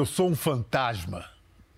[0.00, 1.26] Eu sou um fantasma,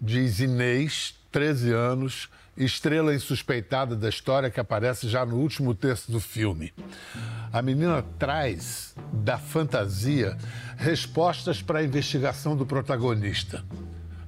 [0.00, 6.20] diz Inês, 13 anos, estrela insuspeitada da história que aparece já no último terço do
[6.20, 6.72] filme.
[7.52, 10.38] A menina traz da fantasia
[10.76, 13.64] respostas para a investigação do protagonista.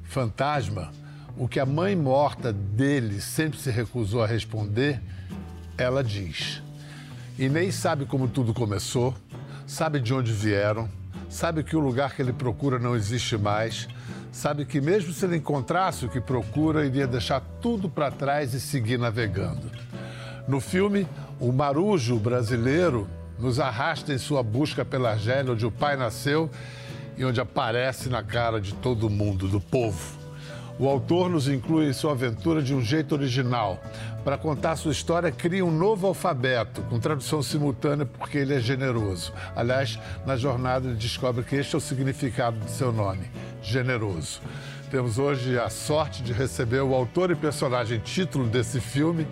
[0.03, 0.91] Fantasma,
[1.37, 5.01] o que a mãe morta dele sempre se recusou a responder,
[5.79, 6.61] ela diz.
[7.39, 9.15] Inês sabe como tudo começou,
[9.69, 10.91] sabe de onde vieram,
[11.35, 13.89] sabe que o lugar que ele procura não existe mais
[14.31, 18.61] sabe que mesmo se ele encontrasse o que procura, iria deixar tudo para trás e
[18.61, 19.71] seguir navegando.
[20.47, 21.09] No filme,
[21.41, 26.49] o marujo brasileiro nos arrasta em sua busca pela Argélia, onde o pai nasceu
[27.17, 30.17] e onde aparece na cara de todo mundo, do povo.
[30.79, 33.83] O autor nos inclui em sua aventura de um jeito original.
[34.25, 39.35] Para contar sua história, cria um novo alfabeto, com tradução simultânea, porque ele é generoso.
[39.55, 43.31] Aliás, na jornada ele descobre que este é o significado de seu nome:
[43.63, 44.41] generoso.
[44.91, 49.27] Temos hoje a sorte de receber o autor e personagem título desse filme,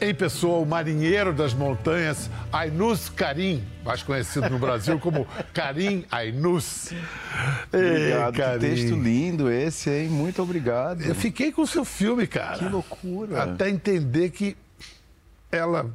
[0.00, 6.92] em pessoa, o marinheiro das montanhas, Ainus Karim, mais conhecido no Brasil como Karim Ainus.
[7.68, 10.08] Obrigado, Ei, que texto lindo esse, hein?
[10.08, 11.02] Muito obrigado.
[11.02, 12.58] Eu fiquei com o seu filme, cara.
[12.58, 13.42] Que loucura.
[13.42, 14.56] Até entender que
[15.52, 15.88] ela...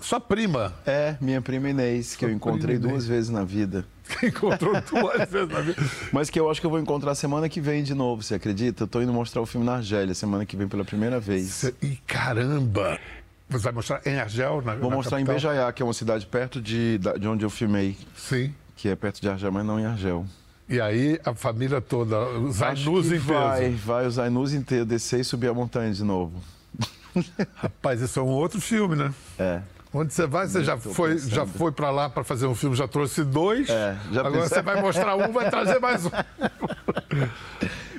[0.00, 0.74] Sua prima.
[0.86, 3.84] É, minha prima Inês, que Sua eu encontrei duas vezes na vida.
[4.26, 5.82] encontrou duas vezes na vida.
[6.12, 8.84] Mas que eu acho que eu vou encontrar semana que vem de novo, você acredita?
[8.84, 11.64] Eu tô indo mostrar o filme na Argélia semana que vem pela primeira vez.
[11.82, 12.98] E caramba!
[13.48, 14.62] Você vai mostrar em Argel?
[14.64, 15.34] Na, vou na mostrar capital?
[15.34, 17.96] em Bejaiá, que é uma cidade perto de, de onde eu filmei.
[18.14, 18.54] Sim.
[18.76, 20.24] Que é perto de Argel, mas não em Argel.
[20.68, 23.24] E aí a família toda, os Ainus inteiros.
[23.24, 26.40] Vai, vai os Ainus inteiros descer e subir a montanha de novo.
[27.56, 29.12] Rapaz, isso é um outro filme, né?
[29.36, 29.60] É.
[29.92, 32.86] Onde você vai, você já foi, já foi para lá para fazer um filme, já
[32.86, 33.68] trouxe dois.
[33.68, 34.48] É, já Agora pensei...
[34.58, 36.10] você vai mostrar um, vai trazer mais um.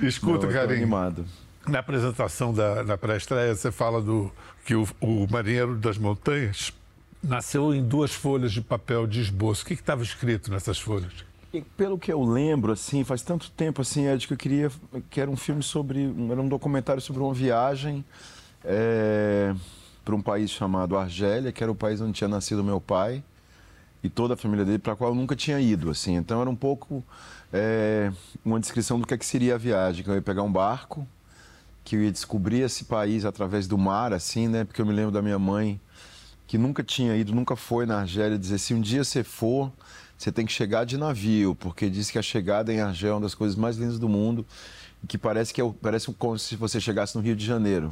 [0.06, 0.78] Escuta, Não, Carinho.
[0.78, 1.26] animado.
[1.68, 4.32] Na apresentação da, da pré-estreia, você fala do
[4.64, 6.72] que o, o Marinheiro das Montanhas
[7.22, 9.62] nasceu em duas folhas de papel de esboço.
[9.62, 11.12] O que estava escrito nessas folhas?
[11.52, 14.70] E pelo que eu lembro, assim, faz tanto tempo, assim, Ed, que eu queria
[15.10, 18.02] que era um filme sobre, era um documentário sobre uma viagem.
[18.64, 19.54] É
[20.04, 23.22] para um país chamado Argélia, que era o país onde tinha nascido meu pai
[24.02, 25.90] e toda a família dele, para qual eu nunca tinha ido.
[25.90, 26.16] Assim.
[26.16, 27.04] Então era um pouco
[27.52, 28.10] é,
[28.44, 31.06] uma descrição do que, é que seria a viagem, que eu ia pegar um barco,
[31.84, 34.64] que eu ia descobrir esse país através do mar, assim, né?
[34.64, 35.80] Porque eu me lembro da minha mãe,
[36.46, 39.72] que nunca tinha ido, nunca foi na Argélia, dizer, se um dia você for,
[40.16, 43.20] você tem que chegar de navio, porque diz que a chegada em Argel é uma
[43.22, 44.46] das coisas mais lindas do mundo,
[45.08, 47.90] que parece que é, parece como se você chegasse no Rio de Janeiro.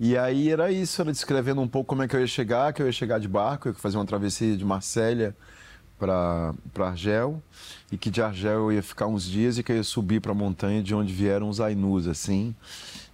[0.00, 2.80] E aí era isso, era descrevendo um pouco como é que eu ia chegar, que
[2.80, 5.34] eu ia chegar de barco, eu ia fazer uma travessia de Marsella
[5.98, 7.42] para Argel,
[7.90, 10.30] e que de Argel eu ia ficar uns dias e que eu ia subir para
[10.30, 12.54] a montanha de onde vieram os Ainus, assim.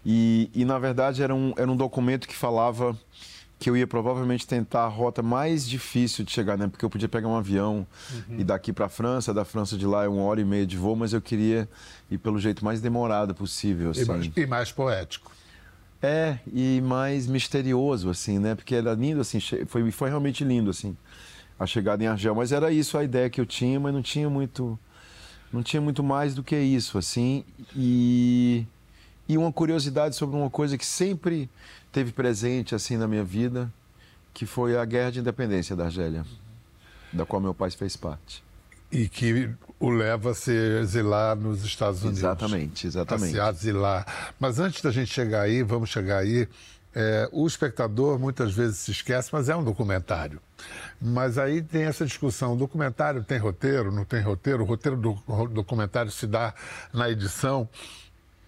[0.05, 2.94] E, e na verdade era um, era um documento que falava
[3.59, 6.67] que eu ia provavelmente tentar a rota mais difícil de chegar, né?
[6.67, 8.41] Porque eu podia pegar um avião uhum.
[8.41, 10.77] e daqui para a França, da França de lá é uma hora e meia de
[10.77, 11.67] voo, mas eu queria
[12.11, 14.03] ir pelo jeito mais demorado possível, assim.
[14.03, 15.33] E mais, e mais poético.
[16.03, 18.55] É, e mais misterioso, assim, né?
[18.55, 20.97] Porque era lindo, assim, foi, foi realmente lindo, assim,
[21.59, 22.34] a chegada em Argel.
[22.34, 24.78] Mas era isso a ideia que eu tinha, mas não tinha muito,
[25.53, 27.44] não tinha muito mais do que isso, assim.
[27.75, 28.66] E,
[29.28, 31.49] e uma curiosidade sobre uma coisa que sempre
[31.91, 33.72] teve presente, assim, na minha vida,
[34.34, 36.26] que foi a Guerra de Independência da Argélia,
[37.12, 38.43] da qual meu pai fez parte.
[38.94, 42.21] E que o leva a se exilar nos Estados Unidos.
[42.21, 43.31] Exatamente, exatamente.
[43.31, 44.32] A se asilar.
[44.38, 46.49] Mas antes da gente chegar aí, vamos chegar aí,
[46.94, 50.41] é, o espectador muitas vezes se esquece, mas é um documentário.
[51.00, 54.62] Mas aí tem essa discussão: o documentário tem roteiro, não tem roteiro?
[54.62, 55.15] O roteiro do
[55.49, 56.55] documentário se dá
[56.93, 57.69] na edição.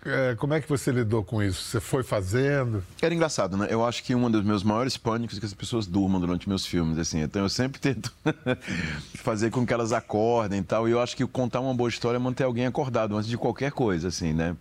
[0.09, 1.61] É, como é que você lidou com isso?
[1.62, 2.83] Você foi fazendo?
[3.03, 3.67] Era engraçado, né?
[3.69, 6.65] Eu acho que um dos meus maiores pânicos é que as pessoas durmam durante meus
[6.65, 7.21] filmes, assim.
[7.21, 8.12] Então eu sempre tento
[9.17, 10.88] fazer com que elas acordem e tal.
[10.88, 13.73] E eu acho que contar uma boa história é manter alguém acordado antes de qualquer
[13.73, 14.56] coisa, assim, né?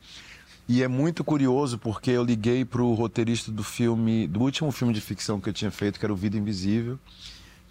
[0.68, 4.94] E é muito curioso porque eu liguei para o roteirista do filme, do último filme
[4.96, 6.98] de ficção que eu tinha feito, que era o Vida Invisível,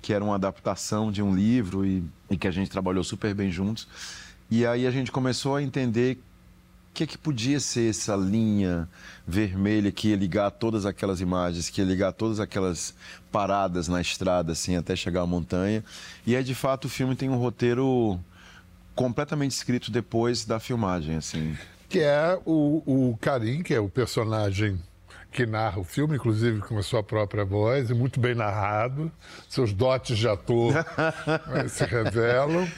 [0.01, 3.51] que era uma adaptação de um livro e, e que a gente trabalhou super bem
[3.51, 3.89] juntos.
[4.49, 6.23] E aí a gente começou a entender
[6.95, 8.89] que, é que podia ser essa linha
[9.27, 12.95] vermelha que ia ligar todas aquelas imagens, que ia ligar todas aquelas
[13.33, 15.85] paradas na estrada, assim, até chegar à montanha.
[16.25, 18.19] E é de fato o filme tem um roteiro
[18.95, 21.59] completamente escrito depois da filmagem, assim.
[21.89, 24.81] Que é o, o Karim, que é o personagem
[25.33, 29.11] que narra o filme, inclusive com a sua própria voz, e muito bem narrado.
[29.49, 30.73] Seus dotes de ator
[31.69, 32.69] se revelam.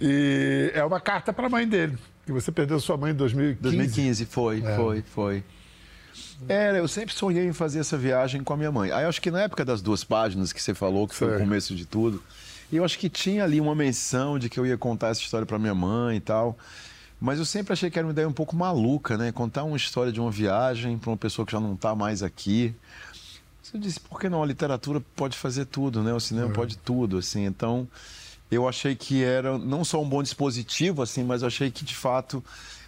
[0.00, 3.62] E é uma carta para a mãe dele Que você perdeu sua mãe em 2015.
[3.62, 4.76] 2015, foi, é.
[4.76, 5.44] foi, foi.
[6.48, 8.90] Era, eu sempre sonhei em fazer essa viagem com a minha mãe.
[8.90, 11.38] Aí eu acho que na época das duas páginas que você falou, que foi o
[11.38, 12.22] começo de tudo,
[12.72, 15.58] eu acho que tinha ali uma menção de que eu ia contar essa história para
[15.58, 16.58] minha mãe e tal.
[17.20, 19.32] Mas eu sempre achei que era uma ideia um pouco maluca, né?
[19.32, 22.74] Contar uma história de uma viagem para uma pessoa que já não está mais aqui.
[23.62, 24.42] Você disse, por que não?
[24.42, 26.12] A literatura pode fazer tudo, né?
[26.12, 26.52] O cinema é.
[26.52, 27.46] pode tudo, assim.
[27.46, 27.88] Então,
[28.50, 31.94] eu achei que era não só um bom dispositivo, assim, mas eu achei que, de
[31.94, 32.42] fato,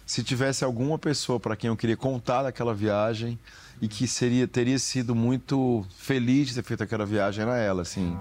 [0.05, 3.37] se tivesse alguma pessoa para quem eu queria contar daquela viagem
[3.81, 8.17] e que seria teria sido muito feliz de ter feito aquela viagem, era ela, assim.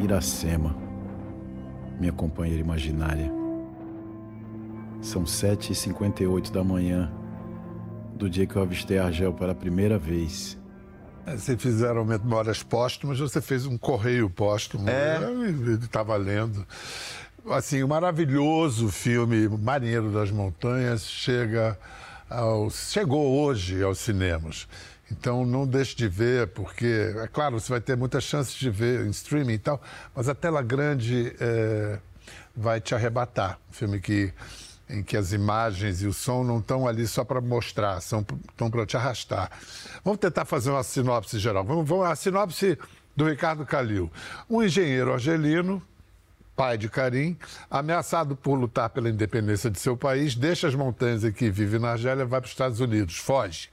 [0.00, 0.88] Iracema
[1.98, 3.30] minha companheira imaginária.
[5.00, 7.12] São 7h58 da manhã
[8.14, 10.58] do dia que eu avistei Argel pela primeira vez.
[11.28, 14.88] É, vocês fizeram memórias póstumas, você fez um correio póstumo.
[14.88, 15.18] É.
[15.84, 16.66] Estava lendo.
[17.50, 21.78] Assim, o um maravilhoso filme Marinheiro das Montanhas chega
[22.28, 24.66] ao, chegou hoje aos cinemas.
[25.10, 29.06] Então não deixe de ver, porque, é claro, você vai ter muitas chances de ver
[29.06, 29.80] em streaming e tal,
[30.14, 31.98] mas a tela grande é,
[32.54, 33.58] vai te arrebatar.
[33.70, 34.32] Um filme que,
[34.88, 38.70] em que as imagens e o som não estão ali só para mostrar, são, estão
[38.70, 39.50] para te arrastar.
[40.04, 41.64] Vamos tentar fazer uma sinopse geral.
[41.64, 42.78] Vamos, vamos a sinopse
[43.14, 44.10] do Ricardo Calil.
[44.48, 45.82] Um engenheiro argelino
[46.58, 47.38] pai de Karim,
[47.70, 51.92] ameaçado por lutar pela independência de seu país, deixa as montanhas em que vive na
[51.92, 53.70] Argélia vai para os Estados Unidos, foge.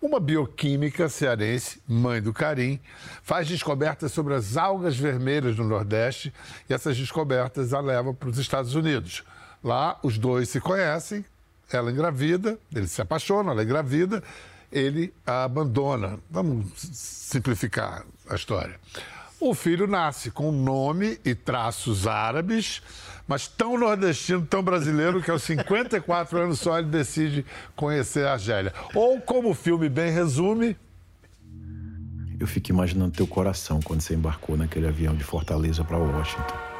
[0.00, 2.78] Uma bioquímica cearense, mãe do Karim,
[3.24, 6.32] faz descobertas sobre as algas vermelhas no Nordeste
[6.70, 9.24] e essas descobertas a leva para os Estados Unidos.
[9.62, 11.24] Lá, os dois se conhecem,
[11.70, 14.22] ela engravida, ele se apaixona, ela engravida,
[14.70, 16.18] ele a abandona.
[16.30, 18.78] Vamos simplificar a história.
[19.38, 22.80] O filho nasce com nome e traços árabes,
[23.26, 27.44] mas tão nordestino, tão brasileiro, que aos 54 anos só ele decide
[27.74, 28.72] conhecer a Argélia.
[28.94, 30.76] Ou, como o filme bem resume.
[32.38, 36.71] Eu fico imaginando teu coração quando você embarcou naquele avião de Fortaleza para Washington.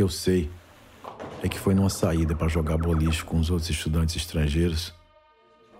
[0.00, 0.50] Que eu sei
[1.42, 4.94] é que foi numa saída para jogar boliche com os outros estudantes estrangeiros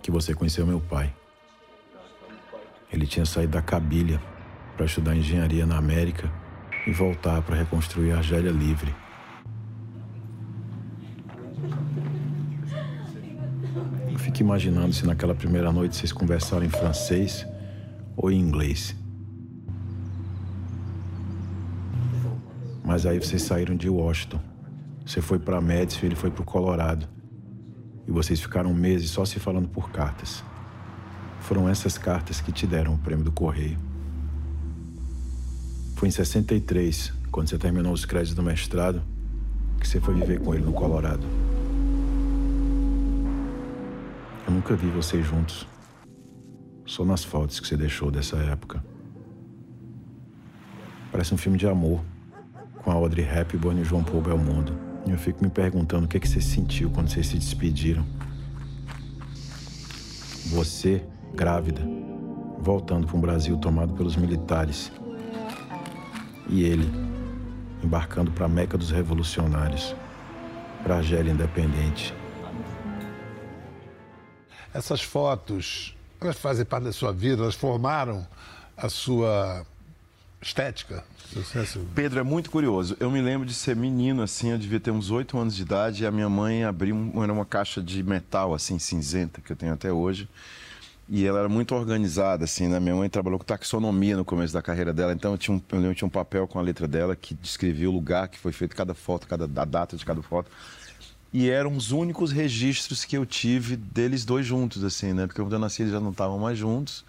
[0.02, 1.10] que você conheceu meu pai.
[2.92, 4.20] Ele tinha saído da Cabilha
[4.76, 6.30] para estudar engenharia na América
[6.86, 8.94] e voltar para reconstruir a Argélia livre.
[14.12, 17.46] Eu fico imaginando se naquela primeira noite vocês conversaram em francês
[18.14, 18.94] ou em inglês.
[22.90, 24.40] Mas aí vocês saíram de Washington
[25.06, 27.08] você foi para Madison, ele foi para o Colorado.
[28.06, 30.44] E vocês ficaram meses só se falando por cartas.
[31.40, 33.78] Foram essas cartas que te deram o prêmio do correio.
[35.96, 39.02] Foi em 63, quando você terminou os créditos do mestrado,
[39.80, 41.26] que você foi viver com ele no Colorado.
[44.46, 45.66] Eu nunca vi vocês juntos.
[46.86, 48.84] Só nas fotos que você deixou dessa época.
[51.10, 52.00] Parece um filme de amor,
[52.82, 54.78] com a Audrey Hepburn e João Paul Belmondo.
[55.06, 58.04] Eu fico me perguntando o que, é que você sentiu quando vocês se despediram.
[60.46, 61.02] Você,
[61.34, 61.80] grávida,
[62.58, 64.92] voltando para um Brasil tomado pelos militares.
[66.48, 66.90] E ele,
[67.82, 69.94] embarcando para a Meca dos Revolucionários,
[70.82, 72.14] para a Argélia Independente.
[74.72, 78.26] Essas fotos, elas fazem parte da sua vida, elas formaram
[78.76, 79.66] a sua
[80.40, 81.04] estética?
[81.32, 81.86] Sucesso.
[81.94, 82.96] Pedro, é muito curioso.
[82.98, 86.02] Eu me lembro de ser menino, assim, eu devia ter uns oito anos de idade,
[86.02, 89.72] e a minha mãe abriu era uma caixa de metal, assim, cinzenta, que eu tenho
[89.72, 90.28] até hoje.
[91.08, 92.78] E ela era muito organizada, assim, né?
[92.78, 95.94] Minha mãe trabalhou com taxonomia no começo da carreira dela, então eu tinha um, eu
[95.94, 98.94] tinha um papel com a letra dela que descrevia o lugar que foi feito cada
[98.94, 100.50] foto, cada, a data de cada foto.
[101.32, 105.26] E eram os únicos registros que eu tive deles dois juntos, assim, né?
[105.26, 107.04] Porque quando eu nasci eles já não estavam mais juntos.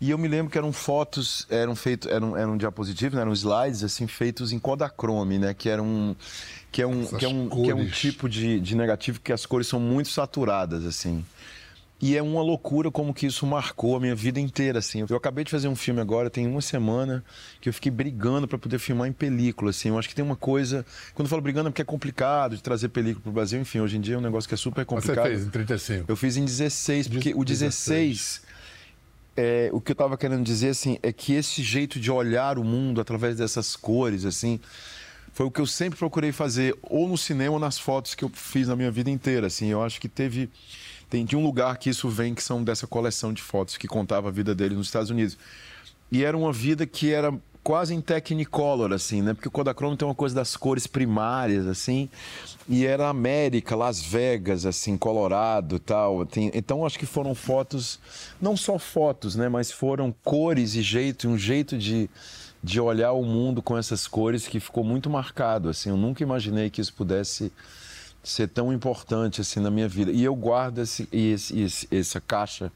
[0.00, 3.20] E eu me lembro que eram fotos, eram feitos, eram, eram diapositivos, né?
[3.20, 5.52] eram slides assim feitos em Kodachrome, né?
[5.52, 6.16] Que era um
[6.72, 9.44] que é um que é um, que é um tipo de, de negativo que as
[9.44, 11.22] cores são muito saturadas assim.
[12.02, 15.04] E é uma loucura como que isso marcou a minha vida inteira, assim.
[15.06, 17.22] Eu acabei de fazer um filme agora, tem uma semana,
[17.60, 19.90] que eu fiquei brigando para poder filmar em película, assim.
[19.90, 20.86] Eu acho que tem uma coisa...
[21.12, 23.60] Quando eu falo brigando é porque é complicado de trazer película pro Brasil.
[23.60, 25.24] Enfim, hoje em dia é um negócio que é super complicado.
[25.24, 26.04] Você fez em 35?
[26.08, 28.48] Eu fiz em 16, porque o 16
[29.36, 32.64] é, o que eu estava querendo dizer assim é que esse jeito de olhar o
[32.64, 34.60] mundo através dessas cores assim
[35.32, 38.28] foi o que eu sempre procurei fazer, ou no cinema ou nas fotos que eu
[38.28, 39.46] fiz na minha vida inteira.
[39.46, 40.50] Assim, eu acho que teve.
[41.08, 44.28] Tem de um lugar que isso vem, que são dessa coleção de fotos que contava
[44.28, 45.36] a vida dele nos Estados Unidos.
[46.12, 47.32] E era uma vida que era
[47.62, 49.34] quase em Technicolor, assim, né?
[49.34, 52.08] Porque o Kodachrome tem uma coisa das cores primárias, assim,
[52.68, 56.24] e era América, Las Vegas, assim, Colorado tal.
[56.24, 57.98] Tem, então, acho que foram fotos,
[58.40, 59.48] não só fotos, né?
[59.48, 62.08] Mas foram cores e jeito, um jeito de,
[62.62, 65.90] de olhar o mundo com essas cores que ficou muito marcado, assim.
[65.90, 67.52] Eu nunca imaginei que isso pudesse
[68.22, 70.10] ser tão importante, assim, na minha vida.
[70.10, 72.72] E eu guardo esse, esse, esse essa caixa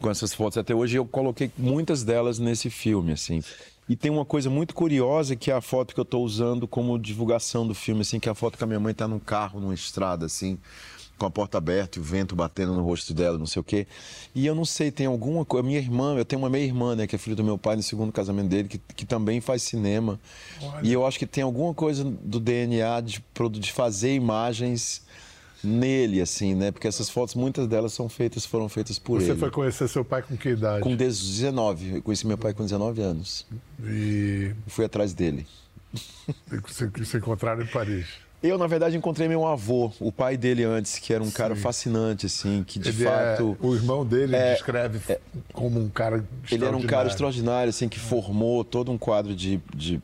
[0.00, 0.96] com essas fotos até hoje.
[0.96, 3.42] Eu coloquei muitas delas nesse filme, assim.
[3.88, 6.98] E tem uma coisa muito curiosa que é a foto que eu estou usando como
[6.98, 9.60] divulgação do filme, assim, que é a foto que a minha mãe está num carro,
[9.60, 10.58] numa estrada, assim,
[11.16, 13.86] com a porta aberta e o vento batendo no rosto dela, não sei o quê.
[14.34, 15.66] E eu não sei, tem alguma coisa.
[15.66, 18.12] Minha irmã, eu tenho uma meia-irmã, né, que é filha do meu pai no segundo
[18.12, 20.20] casamento dele, que, que também faz cinema.
[20.62, 20.86] Olha.
[20.86, 23.24] E eu acho que tem alguma coisa do DNA de,
[23.58, 25.02] de fazer imagens
[25.62, 26.70] nele, assim, né?
[26.70, 29.34] Porque essas fotos, muitas delas são feitas, foram feitas por Você ele.
[29.34, 30.82] Você foi conhecer seu pai com que idade?
[30.82, 31.96] Com 19.
[31.96, 33.46] Eu conheci meu pai com 19 anos.
[33.82, 34.52] E.
[34.66, 35.46] Fui atrás dele.
[36.66, 38.06] Você se encontraram em Paris?
[38.40, 41.32] Eu, na verdade, encontrei meu avô, o pai dele antes, que era um Sim.
[41.32, 43.58] cara fascinante, assim, que de ele é fato.
[43.60, 45.20] É, o irmão dele é, descreve é,
[45.52, 49.60] como um cara Ele era um cara extraordinário, assim, que formou todo um quadro de,
[49.74, 50.00] de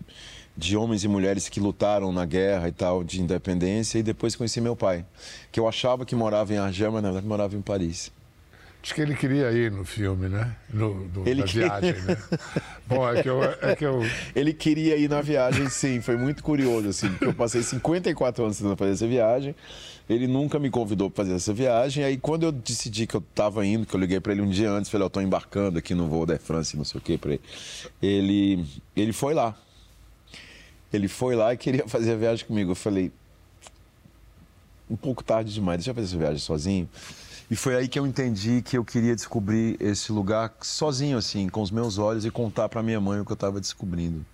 [0.56, 4.60] de homens e mulheres que lutaram na guerra e tal, de independência, e depois conheci
[4.60, 5.04] meu pai,
[5.50, 8.12] que eu achava que morava em Argel, mas na verdade morava em Paris.
[8.84, 10.54] Diz que ele queria ir no filme, né?
[10.70, 11.80] No, no ele na queria...
[11.80, 12.18] viagem, né?
[12.86, 14.02] Bom, é que, eu, é que eu...
[14.36, 16.02] Ele queria ir na viagem, sim.
[16.02, 19.54] Foi muito curioso, assim, porque eu passei 54 anos tentando fazer essa viagem.
[20.06, 22.04] Ele nunca me convidou para fazer essa viagem.
[22.04, 24.70] Aí, quando eu decidi que eu estava indo, que eu liguei para ele um dia
[24.70, 27.30] antes, falei, eu estou embarcando aqui no voo da France, não sei o quê, para
[27.30, 27.40] ele.
[28.02, 28.66] ele.
[28.94, 29.56] Ele foi lá.
[30.94, 32.72] Ele foi lá e queria fazer a viagem comigo.
[32.72, 33.12] Eu falei,
[34.88, 36.88] um pouco tarde demais, deixa eu fazer essa viagem sozinho.
[37.50, 41.60] E foi aí que eu entendi que eu queria descobrir esse lugar sozinho, assim, com
[41.60, 44.24] os meus olhos e contar para minha mãe o que eu estava descobrindo.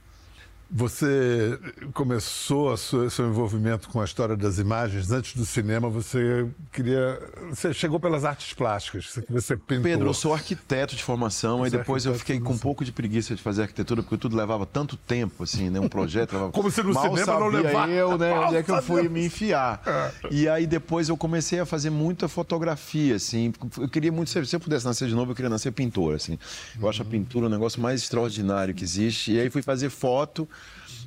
[0.73, 1.59] Você
[1.93, 5.89] começou sua, seu envolvimento com a história das imagens antes do cinema.
[5.89, 9.19] Você queria, você chegou pelas artes plásticas.
[9.29, 9.83] Você pintou.
[9.83, 13.35] Pedro, eu sou arquiteto de formação e depois eu fiquei com um pouco de preguiça
[13.35, 15.81] de fazer arquitetura porque tudo levava tanto tempo, assim, né?
[15.81, 16.53] Um projeto levava.
[16.61, 17.91] Como se no Mal cinema não levava.
[17.91, 18.33] eu, né?
[18.39, 19.83] Onde é que eu fui me enfiar?
[19.85, 20.29] É.
[20.31, 23.53] E aí depois eu comecei a fazer muita fotografia, assim.
[23.77, 26.39] Eu queria muito ser, se eu pudesse nascer de novo, eu queria nascer pintor, assim.
[26.81, 29.33] Eu acho a pintura um negócio mais extraordinário que existe.
[29.33, 30.49] E aí fui fazer foto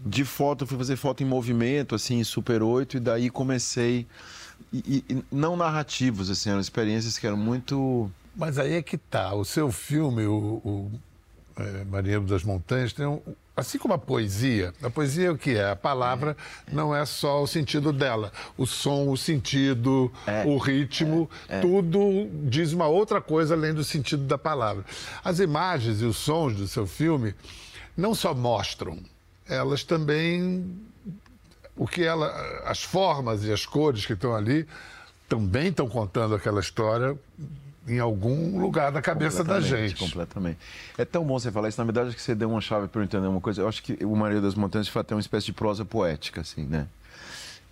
[0.06, 4.06] de foto, fui fazer foto em movimento, assim, em Super 8, e daí comecei.
[4.72, 8.10] E, e, não narrativos, assim, eram experiências que eram muito.
[8.36, 9.34] Mas aí é que tá.
[9.34, 10.92] O seu filme, o, o
[11.58, 13.22] é, Marinheiro das Montanhas, tem um,
[13.56, 15.70] assim como a poesia, a poesia é o que é?
[15.70, 16.36] A palavra
[16.72, 18.32] não é só o sentido dela.
[18.58, 21.62] O som, o sentido, é, o ritmo, é, é.
[21.62, 24.84] tudo diz uma outra coisa além do sentido da palavra.
[25.24, 27.36] As imagens e os sons do seu filme
[27.96, 28.98] não só mostram
[29.54, 30.66] elas também
[31.76, 32.28] o que ela,
[32.66, 34.68] as formas e as cores que estão ali
[35.28, 37.18] também estão contando aquela história
[37.88, 39.96] em algum lugar da cabeça da gente.
[39.96, 40.58] Completamente.
[40.98, 41.80] É tão bom você falar isso.
[41.80, 43.62] Na verdade, acho que você deu uma chave para eu entender uma coisa.
[43.62, 46.42] Eu acho que o Maria das Montanhas, de fato, é uma espécie de prosa poética,
[46.42, 46.88] assim, né?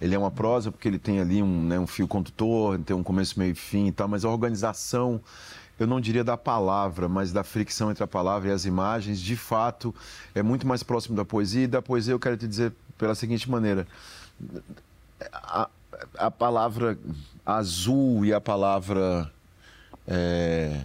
[0.02, 3.04] Ele é uma prosa porque ele tem ali um, né, um fio condutor, tem um
[3.04, 5.22] começo, meio e fim e tal, mas a organização
[5.84, 9.36] eu não diria da palavra, mas da fricção entre a palavra e as imagens, de
[9.36, 9.94] fato,
[10.36, 11.64] é muito mais próximo da poesia.
[11.64, 13.88] E da poesia eu quero te dizer pela seguinte maneira:
[15.34, 15.70] a,
[16.18, 16.98] a palavra
[17.46, 19.32] azul e a palavra.
[20.08, 20.82] É,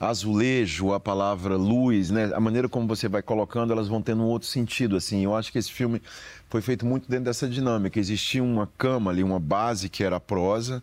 [0.00, 2.32] azulejo, a palavra luz, né?
[2.34, 5.22] A maneira como você vai colocando, elas vão tendo um outro sentido, assim.
[5.22, 6.00] Eu acho que esse filme
[6.48, 8.00] foi feito muito dentro dessa dinâmica.
[8.00, 10.82] Existia uma cama ali, uma base que era a prosa,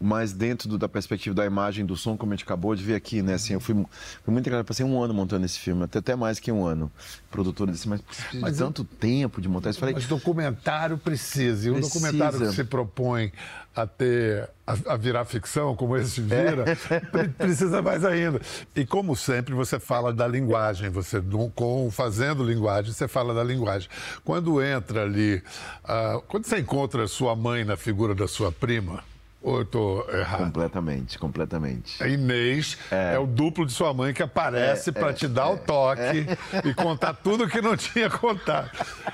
[0.00, 2.94] mas dentro do, da perspectiva da imagem, do som, como a gente acabou de ver
[2.94, 3.34] aqui, né?
[3.34, 6.38] Assim, eu fui, fui muito engraçado, passei um ano montando esse filme, até, até mais
[6.38, 6.90] que um ano.
[7.30, 8.98] Produtor disse, mas precisa mas de tanto eu...
[8.98, 9.78] tempo de montar isso.
[9.78, 13.32] Falei, mas documentário precisa, e um documentário que se propõe
[13.74, 17.28] a ter, a, a virar ficção, como esse vira, é.
[17.28, 18.40] precisa mais ainda.
[18.74, 21.22] E como sempre, você fala da linguagem, você
[21.54, 23.88] com fazendo linguagem, você fala da linguagem.
[24.24, 25.42] Quando entra ali,
[25.84, 29.04] uh, quando você encontra sua mãe na figura da sua prima,
[29.46, 30.44] ou eu estou errado?
[30.46, 32.02] Completamente, completamente.
[32.02, 35.28] A Inês é, é o duplo de sua mãe que aparece é, para é, te
[35.28, 35.58] dar o é.
[35.58, 36.26] toque
[36.64, 38.72] e contar tudo que não tinha contado.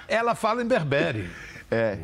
[0.08, 1.30] Ela fala em berbere.
[1.70, 1.98] É.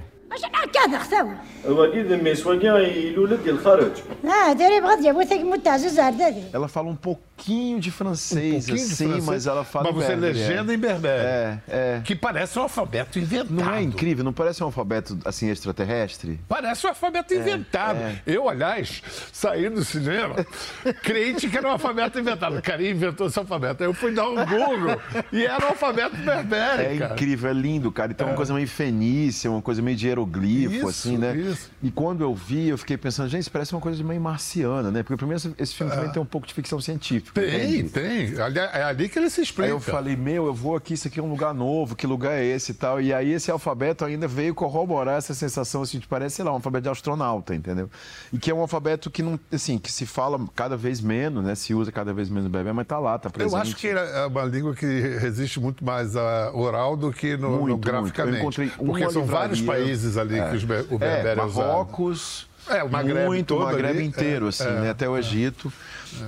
[6.52, 9.92] Ela fala um pouco pouquinho de francês, um pouquinho assim, de francês, mas ela fala
[9.92, 10.74] Mas você berbere, legenda é.
[10.74, 11.22] em berbere.
[11.24, 12.00] É, é.
[12.04, 13.54] Que parece um alfabeto inventado.
[13.54, 14.24] Não é incrível?
[14.24, 16.40] Não parece um alfabeto, assim, extraterrestre?
[16.48, 17.98] Parece um alfabeto inventado.
[17.98, 18.20] é.
[18.26, 19.02] Eu, aliás,
[19.32, 20.34] saí do cinema
[21.02, 22.56] crente que era um alfabeto inventado.
[22.58, 23.82] O carinha inventou esse alfabeto.
[23.82, 25.00] Aí eu fui dar um Google
[25.32, 27.14] e era um alfabeto berbere, É cara.
[27.14, 28.10] incrível, é lindo, cara.
[28.12, 31.36] Então é uma coisa meio fenícia, uma coisa meio de hieroglifo, Isso, assim, né?
[31.36, 31.70] isso.
[31.82, 35.02] E quando eu vi, eu fiquei pensando, gente, isso parece uma coisa meio marciana, né?
[35.02, 37.27] Porque primeiro esse- esse filme também tem um pouco de ficção científica.
[37.34, 37.88] Tem, entende?
[38.32, 38.40] tem.
[38.40, 39.66] Ali- É ali que ele se explica.
[39.66, 42.32] Aí eu falei, meu, eu vou aqui, isso aqui é um lugar novo, que lugar
[42.32, 43.00] é esse e tal?
[43.00, 46.54] E aí esse alfabeto ainda veio corroborar essa sensação, assim, de parece, sei lá, um
[46.54, 47.90] alfabeto de astronauta, entendeu?
[48.32, 51.54] E que é um alfabeto que não, assim, que se fala cada vez menos, né?
[51.54, 53.52] Se usa cada vez menos no bebê, mas tá lá, tá presente.
[53.54, 54.86] Eu acho que é uma língua que
[55.18, 57.84] resiste muito mais a oral do que no, no Muito, muito.
[57.86, 58.34] graficamente.
[58.36, 61.66] Eu encontrei porque são vários livraria- países ali que os o É, berbere é usado.
[61.66, 64.90] Marrocos, É, o Magrebe muito, o ali, inteiro, é, assim, é, né?
[64.90, 65.72] Até o Egito.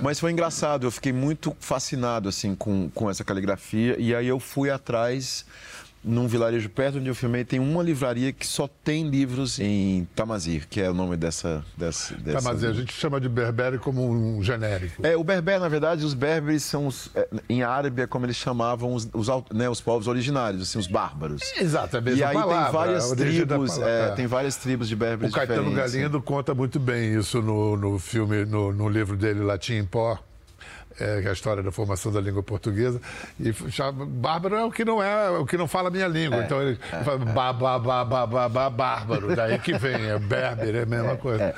[0.01, 3.95] Mas foi engraçado, eu fiquei muito fascinado, assim, com, com essa caligrafia.
[3.99, 5.45] E aí eu fui atrás,
[6.03, 10.67] num vilarejo perto onde eu filmei, tem uma livraria que só tem livros em Tamazir,
[10.67, 11.63] que é o nome dessa...
[11.77, 12.49] dessa, dessa...
[12.49, 15.05] mas a gente chama de berbere como um genérico.
[15.05, 18.35] É, o berber, na verdade, os berberes são os, é, em árabe é como eles
[18.35, 21.41] chamavam os, os, né, os povos originários, assim, os bárbaros.
[21.57, 24.11] Exato, é a mesma E aí palavra, tem várias tribos, é, é.
[24.11, 25.71] tem várias tribos de berberes O Caetano.
[25.71, 30.17] Galindo conta muito bem isso no, no filme, no, no livro dele, Latim em Pó,
[31.01, 33.01] é, que é a história da formação da língua portuguesa.
[33.39, 36.41] E chama, bárbaro é o que não é, o que não fala a minha língua.
[36.41, 39.35] É, então ele fala ba, ba, ba, ba, ba, ba, bárbaro.
[39.35, 41.53] Daí que vem, é berber, é a mesma coisa.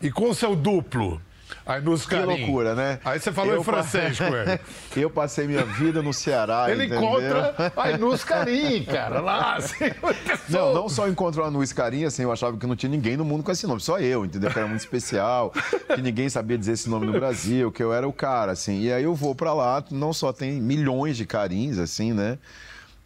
[0.00, 1.20] E com o seu duplo,
[1.66, 2.26] Ainus Que Carim.
[2.26, 2.98] loucura, né?
[3.04, 4.60] Aí você falou Eu em francês pa- com ele.
[4.96, 7.02] Eu passei minha vida no Ceará, Ele entendeu?
[7.04, 9.56] encontra Ainus Carim, cara, lá.
[9.56, 9.76] Assim,
[10.48, 13.24] Não, não só encontrou a Nuis Carinha, assim, eu achava que não tinha ninguém no
[13.24, 14.50] mundo com esse nome, só eu, entendeu?
[14.50, 15.52] Que era muito especial,
[15.94, 18.80] que ninguém sabia dizer esse nome no Brasil, que eu era o cara, assim.
[18.82, 22.38] E aí eu vou pra lá, não só tem milhões de carins, assim, né?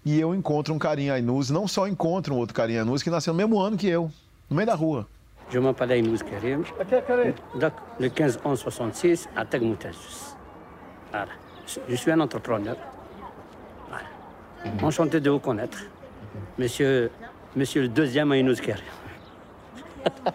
[0.04, 3.32] E eu encontro um carinha Ainus, não só encontro um outro carinha Ainus que nasceu
[3.32, 4.10] no mesmo ano que eu,
[4.50, 5.06] no meio da rua.
[5.50, 6.64] Je m'appelle Aïnouz Karim.
[7.54, 10.34] Donc, le 15 11 66 à Tegmoutajus.
[11.10, 11.32] Voilà.
[11.88, 12.76] Je suis un entrepreneur.
[13.88, 14.06] Voilà.
[14.82, 15.78] Enchanté de vous connaître.
[16.58, 17.10] Monsieur,
[17.54, 18.84] monsieur le deuxième Aïnouz Karim.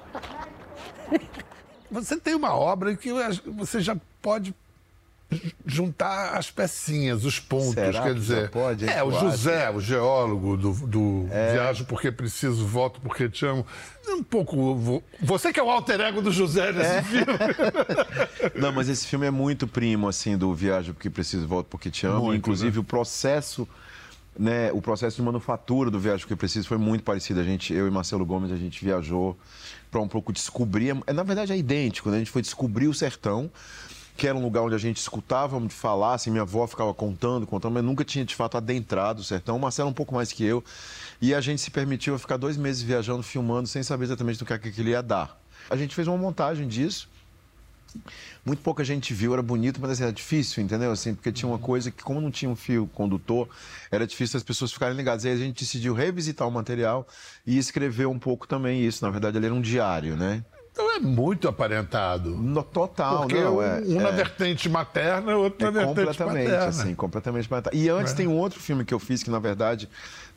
[1.91, 3.10] Você tem uma obra que
[3.48, 4.54] você já pode
[5.65, 8.42] juntar as pecinhas, os pontos, Será quer que dizer.
[8.44, 13.46] já pode, é, o José, o geólogo do, do Viajo Porque Preciso, Volto Porque Te
[13.46, 13.65] Amo.
[14.08, 14.74] É Um pouco.
[14.76, 17.02] vo- Você que é o alter ego do José nesse É.
[17.04, 17.26] filme.
[18.60, 22.08] Não, mas esse filme é muito primo, assim, do Viagem Porque Preciso, Volto Porque Te
[22.08, 22.26] Amo.
[22.26, 22.80] Muito, Inclusive, né?
[22.82, 23.68] o processo,
[24.38, 27.39] né, o processo de manufatura do Viagem Porque Preciso foi muito parecido.
[27.39, 29.38] A gente, eu e Marcelo Gomes, a gente viajou
[29.92, 30.98] para um pouco descobrir...
[31.06, 32.15] é, Na verdade, é idêntico, né?
[32.15, 33.52] A gente foi descobrir o sertão,
[34.20, 37.48] que era um lugar onde a gente escutava de falar, assim, minha avó ficava contando,
[37.48, 39.56] contando, mas nunca tinha, de fato, adentrado o sertão.
[39.56, 40.62] O Marcelo um pouco mais que eu.
[41.22, 44.54] E a gente se permitiu ficar dois meses viajando, filmando, sem saber exatamente do que
[44.54, 45.40] aquilo ia dar.
[45.70, 47.08] A gente fez uma montagem disso,
[48.46, 50.92] muito pouca gente viu, era bonito, mas assim, era difícil, entendeu?
[50.92, 53.48] Assim, porque tinha uma coisa que, como não tinha um fio condutor,
[53.90, 55.26] era difícil as pessoas ficarem ligadas.
[55.26, 57.08] Aí a gente decidiu revisitar o material
[57.48, 59.04] e escrever um pouco também isso.
[59.04, 60.44] Na verdade, ele era um diário, né?
[60.80, 62.30] Então é muito aparentado.
[62.30, 64.12] No, total, Porque não, um, é, um na é.
[64.13, 66.65] vertente materna, outro É na vertente completamente, paterna.
[66.68, 67.78] assim, completamente materna.
[67.78, 69.89] E antes tem um outro filme que eu fiz que, na verdade,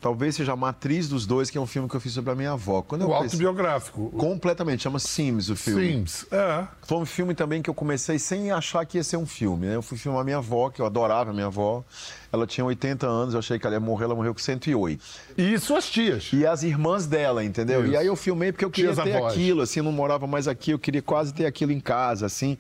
[0.03, 2.35] talvez seja a matriz dos dois, que é um filme que eu fiz sobre a
[2.35, 2.83] minha avó.
[2.83, 4.11] Quando eu O autobiográfico.
[4.11, 5.93] Completamente, chama Sims o filme.
[5.93, 6.27] Sims.
[6.33, 6.67] É.
[6.83, 9.69] Foi um filme também que eu comecei sem achar que ia ser um filme.
[9.69, 9.77] Né?
[9.77, 11.85] Eu fui filmar minha avó, que eu adorava a minha avó.
[12.33, 15.05] Ela tinha 80 anos, eu achei que ela ia morrer, ela morreu com 108.
[15.39, 16.31] E suas tias.
[16.33, 17.85] E as irmãs dela, entendeu?
[17.85, 17.93] Isso.
[17.93, 19.33] E aí eu filmei porque eu queria Tias ter avós.
[19.33, 22.59] aquilo, assim, não morava mais aqui, eu queria quase ter aquilo em casa, assim.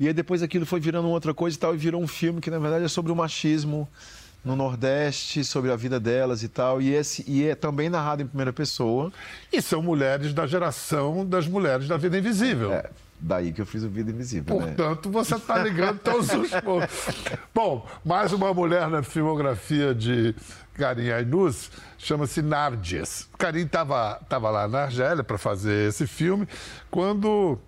[0.00, 2.50] E aí depois aquilo foi virando outra coisa e tal, e virou um filme que
[2.50, 3.86] na verdade é sobre o machismo
[4.48, 6.80] no Nordeste, sobre a vida delas e tal.
[6.80, 9.12] E, esse, e é também narrado em primeira pessoa.
[9.52, 12.72] E são mulheres da geração das mulheres da vida invisível.
[12.72, 12.88] É,
[13.20, 14.66] daí que eu fiz o Vida Invisível, né?
[14.68, 17.08] Portanto, você está ligando todos os pontos.
[17.54, 20.34] Bom, mais uma mulher na filmografia de
[20.74, 23.28] Karim Ainus, chama-se Narges.
[23.36, 26.48] Karim estava tava lá na Argélia para fazer esse filme,
[26.90, 27.58] quando,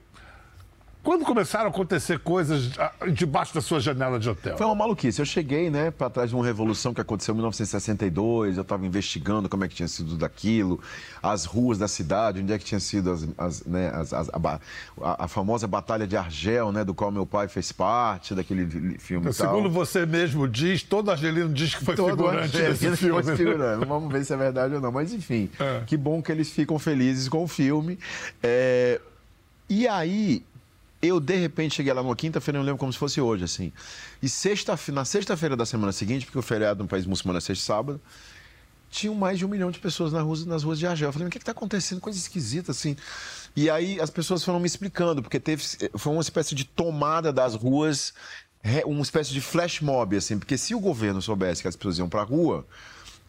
[1.03, 4.57] quando começaram a acontecer coisas ah, debaixo da sua janela de hotel.
[4.57, 5.21] Foi uma maluquice.
[5.21, 8.57] Eu cheguei, né, para trás de uma revolução que aconteceu em 1962.
[8.57, 10.79] Eu estava investigando como é que tinha sido daquilo,
[11.23, 14.21] as ruas da cidade, onde é que tinha sido as, as, né, as- a,
[15.03, 19.31] a- a famosa Batalha de Argel, né, do qual meu pai fez parte, daquele filme
[19.31, 19.55] e tal.
[19.55, 23.23] Segundo você mesmo diz, todo argelino diz que foi Todo figurante desse foi filme.
[23.23, 23.37] né?
[23.37, 23.87] figurante.
[23.87, 24.93] Vamos ver se é verdade ou não.
[24.93, 25.51] Mas, enfim,
[25.87, 27.99] que bom que eles ficam felizes com o filme.
[28.43, 29.01] É,
[29.69, 30.43] E aí,
[31.03, 33.73] Eu, de repente, cheguei lá numa quinta-feira, eu lembro como se fosse hoje, assim.
[34.23, 37.63] E sexta, na sexta-feira da semana seguinte, porque o feriado no país muçulmano é sexta
[37.63, 38.01] e sábado,
[38.91, 41.09] tinham mais de um milhão de pessoas nas ruas, nas ruas de Argel.
[41.09, 42.01] Eu falei, o que está acontecendo?
[42.01, 42.97] Coisa esquisita, assim.
[43.57, 47.55] E aí as pessoas foram me explicando, porque teve, foi uma espécie de tomada das
[47.55, 48.13] ruas,
[48.85, 50.39] uma espécie de flash mob, assim.
[50.39, 52.67] Porque se o governo soubesse que as pessoas iam para a rua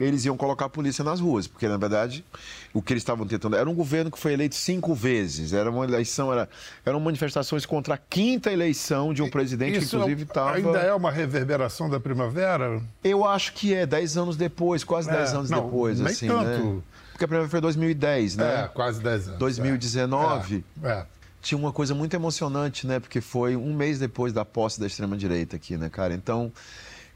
[0.04, 2.26] eles iam colocar a polícia nas ruas, porque na verdade
[2.74, 5.84] o que eles estavam tentando era um governo que foi eleito cinco vezes, era uma
[5.84, 6.50] eleição, era,
[6.86, 10.54] eram manifestações contra a quinta eleição de um presidente Isso que inclusive estava.
[10.54, 12.82] Ainda é uma reverberação da primavera?
[13.04, 16.28] Eu acho que é, dez anos depois, quase é, dez anos não, depois, nem assim.
[16.28, 16.46] Tanto.
[16.46, 16.82] Né?
[17.12, 18.64] Porque a primeira foi 2010, né?
[18.64, 19.40] É, quase dez anos.
[19.40, 20.64] 2019.
[20.84, 20.90] É.
[20.90, 21.06] é.
[21.42, 23.00] Tinha uma coisa muito emocionante, né?
[23.00, 26.14] Porque foi um mês depois da posse da extrema-direita aqui, né, cara?
[26.14, 26.52] Então,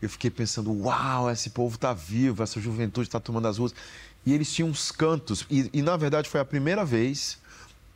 [0.02, 3.74] eu fiquei pensando, uau, esse povo está vivo, essa juventude está tomando as ruas.
[4.26, 7.38] E eles tinham uns cantos, e, e, na verdade foi a primeira vez,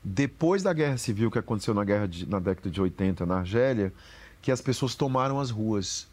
[0.04, 3.94] depois da guerra civil que aconteceu na, guerra de, na década de 80 na Argélia,
[4.42, 6.08] que as pessoas tomaram as ruas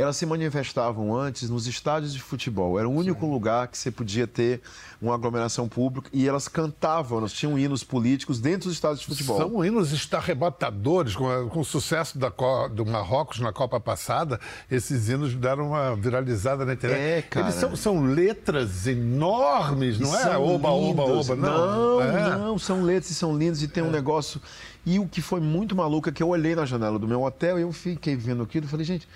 [0.00, 2.78] elas se manifestavam antes nos estádios de futebol.
[2.78, 3.32] Era o único Sim.
[3.32, 4.60] lugar que você podia ter
[5.00, 9.38] uma aglomeração pública e elas cantavam, elas tinham hinos políticos dentro dos estádios de futebol.
[9.38, 12.30] São hinos estarrebatadores, com, com o sucesso da,
[12.72, 14.38] do Marrocos na Copa passada,
[14.70, 17.00] esses hinos deram uma viralizada na internet.
[17.00, 17.46] É, cara.
[17.46, 20.36] Eles são, são letras enormes, não é?
[20.36, 22.00] Oba, oba, oba, não.
[22.00, 22.38] Não, é.
[22.38, 23.92] não, são letras e são lindas e tem um é.
[23.92, 24.40] negócio.
[24.84, 27.58] E o que foi muito maluco é que eu olhei na janela do meu hotel
[27.58, 29.06] e eu fiquei vendo aquilo e falei, gente,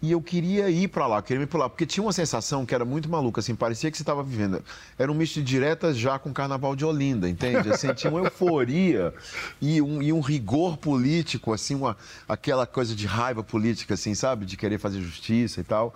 [0.00, 2.72] e eu queria ir para lá, queria ir para lá, porque tinha uma sensação que
[2.72, 4.62] era muito maluca, assim, parecia que você estava vivendo.
[4.96, 7.68] Era um misto de diretas já com o Carnaval de Olinda, entende?
[7.70, 9.12] Assim, tinha uma euforia
[9.60, 11.96] e um, e um rigor político, assim, uma,
[12.28, 14.46] aquela coisa de raiva política, assim, sabe?
[14.46, 15.92] De querer fazer justiça e tal.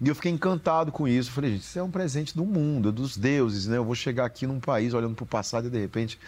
[0.00, 1.30] E eu fiquei encantado com isso.
[1.30, 3.76] Falei, gente, isso é um presente do mundo, dos deuses, né?
[3.76, 6.18] Eu vou chegar aqui num país olhando para o passado e de repente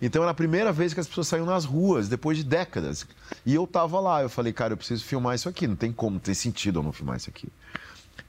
[0.00, 3.06] então era a primeira vez que as pessoas saíam nas ruas, depois de décadas.
[3.44, 6.12] E eu tava lá, eu falei, cara, eu preciso filmar isso aqui, não tem como,
[6.12, 7.48] não tem sentido eu não filmar isso aqui.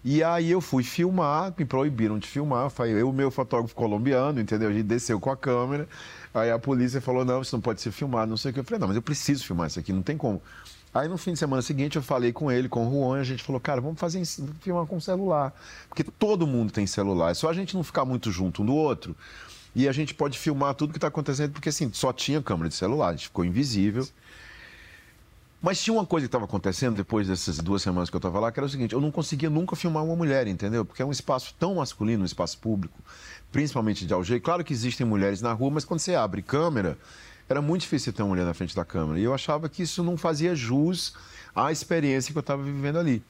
[0.04, 4.70] E aí eu fui filmar, me proibiram de filmar, eu, o meu fotógrafo colombiano, entendeu?
[4.70, 5.88] A gente desceu com a câmera,
[6.34, 8.62] aí a polícia falou, não, isso não pode ser filmado, não sei o que.
[8.62, 10.42] Eu falei, não, mas eu preciso filmar isso aqui, não tem como.
[10.92, 13.44] Aí no fim de semana seguinte eu falei com ele, com o Juan, a gente
[13.44, 14.24] falou, cara, vamos fazer
[14.62, 15.54] filmar com celular.
[15.88, 18.74] Porque todo mundo tem celular, é só a gente não ficar muito junto um do
[18.74, 19.16] outro
[19.76, 22.76] e a gente pode filmar tudo que está acontecendo, porque assim, só tinha câmera de
[22.76, 24.08] celular, a gente ficou invisível.
[25.62, 28.52] Mas tinha uma coisa que estava acontecendo depois dessas duas semanas que eu estava lá,
[28.52, 30.86] que era o seguinte: eu não conseguia nunca filmar uma mulher, entendeu?
[30.86, 32.98] Porque é um espaço tão masculino, um espaço público,
[33.52, 34.42] principalmente de Alger.
[34.42, 36.98] Claro que existem mulheres na rua, mas quando você abre câmera,
[37.50, 39.20] era muito difícil ter uma mulher na frente da câmera.
[39.20, 41.14] E eu achava que isso não fazia jus
[41.54, 43.22] à experiência que eu estava vivendo ali.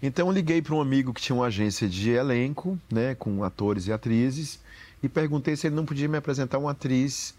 [0.00, 3.88] Então eu liguei para um amigo que tinha uma agência de elenco, né, com atores
[3.88, 4.60] e atrizes
[5.02, 7.34] e perguntei se ele não podia me apresentar uma atriz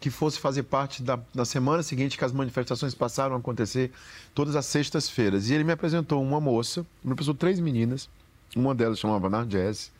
[0.00, 3.90] que fosse fazer parte da na semana seguinte que as manifestações passaram a acontecer
[4.34, 5.48] todas as sextas-feiras.
[5.48, 8.08] E ele me apresentou uma moça, me apresentou três meninas,
[8.54, 9.90] uma delas chamava Narjess.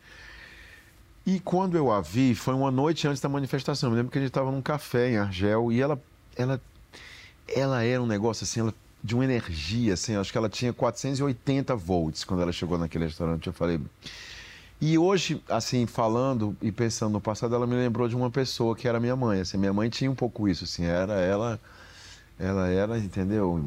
[1.25, 3.89] E quando eu a vi, foi uma noite antes da manifestação.
[3.89, 5.99] Eu lembro que a gente estava num café em Argel e ela,
[6.35, 6.61] ela,
[7.47, 8.73] ela era um negócio assim, ela,
[9.03, 13.47] de uma energia, assim, acho que ela tinha 480 volts quando ela chegou naquele restaurante.
[13.47, 13.79] Eu falei,
[14.79, 18.87] e hoje, assim, falando e pensando no passado, ela me lembrou de uma pessoa que
[18.87, 19.39] era minha mãe.
[19.39, 21.59] Assim, minha mãe tinha um pouco isso, assim, era ela,
[22.37, 23.65] ela era, entendeu?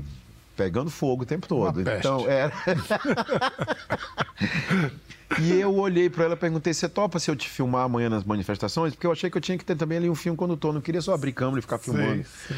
[0.55, 1.81] Pegando fogo o tempo todo.
[1.81, 2.53] Uma então, era.
[5.41, 8.25] e eu olhei para ela e perguntei: você topa se eu te filmar amanhã nas
[8.25, 8.93] manifestações?
[8.93, 11.01] Porque eu achei que eu tinha que ter também ali um filme condutor, não queria
[11.01, 12.25] só abrir câmera e ficar filmando.
[12.25, 12.55] Sim, sim.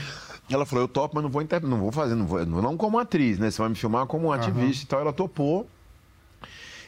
[0.50, 1.64] Ela falou: eu topo, mas não vou, inter...
[1.64, 2.44] não vou fazer, não, vou...
[2.44, 3.50] não como atriz, né?
[3.50, 4.84] Você vai me filmar como ativista uhum.
[4.84, 5.00] e tal.
[5.00, 5.68] Ela topou.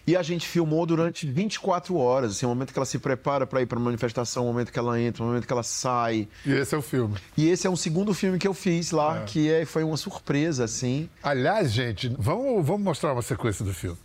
[0.06, 3.62] E a gente filmou durante 24 horas, assim, o momento que ela se prepara para
[3.62, 6.28] ir para a manifestação, o momento que ela entra, o momento que ela sai.
[6.44, 7.16] E esse é o filme.
[7.36, 9.24] E esse é um segundo filme que eu fiz lá, é.
[9.24, 11.08] que é, foi uma surpresa, assim.
[11.22, 13.98] Aliás, gente, vamos, vamos mostrar uma sequência do filme.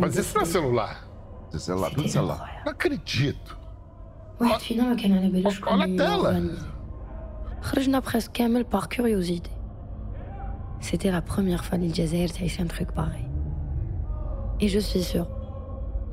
[0.00, 1.08] Mas isso não é celular.
[1.52, 2.62] É celular, tudo celular.
[2.64, 3.58] Não acredito.
[5.66, 6.73] Olha, olha a tela.
[7.63, 9.51] خرجنا presque كامل par curiosité.
[10.81, 13.25] C'était la première fois l'Algérie تعيش un truc pareil.
[14.61, 15.27] Et je suis sûre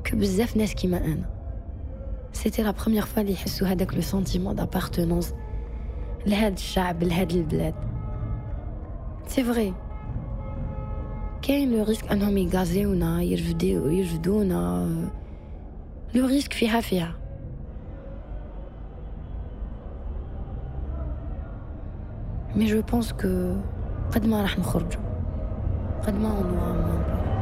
[0.03, 1.29] que بزاف ناس كيما أنا.
[2.33, 5.33] C'était la première fois اللي يحسوا هذاك le sentiment d'appartenance
[6.25, 7.75] لهاد الشعب لهاد البلاد.
[9.27, 9.73] C'est vrai.
[11.41, 14.89] كاين لو ريسك انهم يغازيونا يرفدو يرفدونا
[16.15, 17.15] لو ريسك فيها فيها
[22.54, 23.54] Mais je pense que,
[26.38, 27.41] on aura moins peur.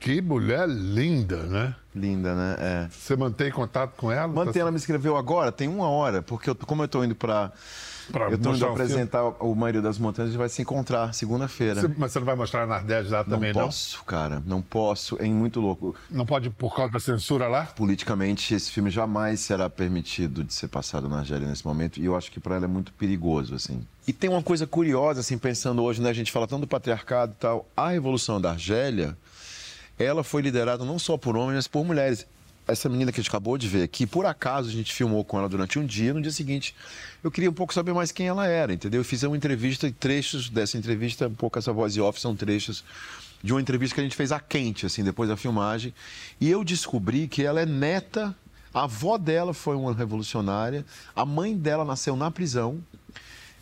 [0.00, 1.74] Que mulher linda, né?
[1.94, 2.56] Linda, né?
[2.58, 2.88] É.
[2.90, 4.26] Você mantém contato com ela?
[4.26, 7.52] Mantém, ela me escreveu agora, tem uma hora, porque eu, como eu tô indo para
[8.10, 11.82] Pra eu tô indo apresentar o Maria das Montanhas, a gente vai se encontrar segunda-feira.
[11.96, 13.62] Mas você não vai mostrar na Ardèche lá Não também, não?
[13.62, 15.16] posso, cara, não posso.
[15.20, 15.94] É muito louco.
[16.10, 17.66] Não pode por causa da censura lá?
[17.66, 22.16] Politicamente, esse filme jamais será permitido de ser passado na Argélia nesse momento, e eu
[22.16, 23.86] acho que para ela é muito perigoso, assim.
[24.08, 26.10] E tem uma coisa curiosa, assim, pensando hoje, né?
[26.10, 27.68] A gente fala tanto do patriarcado e tal.
[27.76, 29.16] A Revolução da Argélia,
[30.02, 32.26] ela foi liderada não só por homens, mas por mulheres.
[32.66, 35.38] Essa menina que a gente acabou de ver aqui, por acaso a gente filmou com
[35.38, 36.74] ela durante um dia, no dia seguinte
[37.22, 39.00] eu queria um pouco saber mais quem ela era, entendeu?
[39.00, 42.36] Eu fiz uma entrevista e trechos dessa entrevista, um pouco essa voz e off, são
[42.36, 42.84] trechos
[43.42, 45.92] de uma entrevista que a gente fez a quente, assim, depois da filmagem.
[46.40, 48.34] E eu descobri que ela é neta,
[48.72, 50.84] a avó dela foi uma revolucionária,
[51.16, 52.78] a mãe dela nasceu na prisão,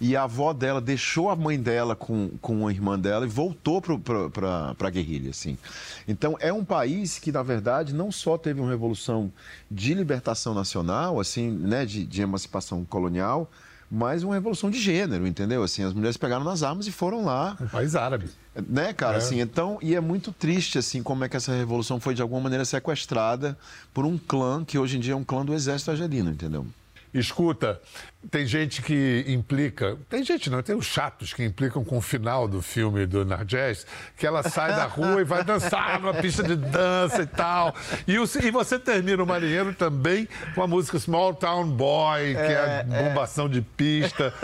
[0.00, 3.80] e a avó dela deixou a mãe dela com, com a irmã dela e voltou
[3.80, 5.58] para a guerrilha, assim.
[6.06, 9.32] Então, é um país que, na verdade, não só teve uma revolução
[9.70, 13.50] de libertação nacional, assim, né, de, de emancipação colonial,
[13.90, 15.62] mas uma revolução de gênero, entendeu?
[15.62, 18.28] Assim, as mulheres pegaram nas armas e foram lá, Um país árabe.
[18.68, 19.14] né, cara?
[19.14, 19.18] É.
[19.18, 22.42] Assim, então, e é muito triste, assim, como é que essa revolução foi, de alguma
[22.42, 23.56] maneira, sequestrada
[23.94, 26.66] por um clã que hoje em dia é um clã do exército argelino, entendeu?
[27.14, 27.80] Escuta,
[28.30, 29.96] tem gente que implica.
[30.08, 33.86] Tem gente não, tem os chatos que implicam com o final do filme do Nargés,
[34.16, 37.72] que ela sai da rua e vai dançar numa pista de dança e tal.
[38.08, 42.40] E, o- e você termina o marinheiro também com a música Small Town Boy, que
[42.40, 44.34] é, bombação de pista.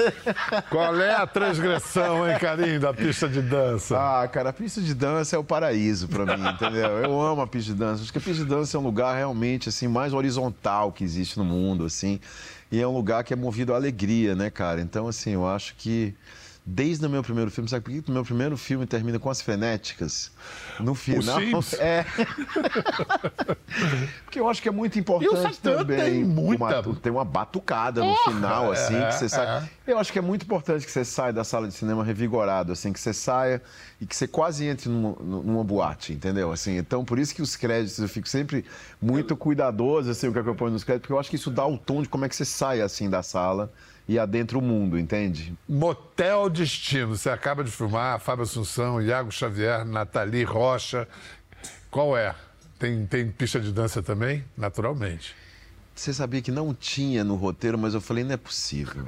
[0.70, 3.96] Qual é a transgressão, hein, Carinho, da pista de dança?
[3.98, 6.90] Ah, cara, a pista de dança é o paraíso pra mim, entendeu?
[7.02, 8.02] Eu amo a pista de dança.
[8.02, 11.36] Acho que a pista de dança é um lugar realmente assim mais horizontal que existe
[11.38, 12.20] no mundo, assim.
[12.74, 14.80] E é um lugar que é movido à alegria, né, cara?
[14.80, 16.12] Então, assim, eu acho que
[16.66, 19.42] desde o meu primeiro filme, sabe por que o meu primeiro filme termina com as
[19.42, 20.32] frenéticas?
[20.80, 21.38] No final.
[21.78, 22.04] É.
[24.24, 25.96] Porque eu acho que é muito importante também.
[25.98, 29.46] tem muita- Uma, tem uma batucada no Porra, final, assim, é, que você sai.
[29.86, 29.92] é.
[29.92, 32.92] Eu acho que é muito importante que você saia da sala de cinema revigorado, assim,
[32.92, 33.62] que você saia
[34.00, 36.52] e que você quase entre numa, numa boate, entendeu?
[36.52, 38.64] Assim, então, por isso que os créditos eu fico sempre
[39.00, 41.66] muito cuidadoso, assim, o que eu ponho nos créditos, porque eu acho que isso dá
[41.66, 43.72] o tom de como é que você sai, assim, da sala
[44.06, 45.56] e adentra o mundo, entende?
[45.68, 47.16] Motel Destino.
[47.16, 51.08] Você acaba de filmar, Fábio Assunção, Iago Xavier, Nathalie Rocha.
[51.90, 52.34] Qual é?
[52.78, 54.44] Tem, tem pista de dança também?
[54.56, 55.34] Naturalmente.
[55.94, 59.04] Você sabia que não tinha no roteiro, mas eu falei, não é possível.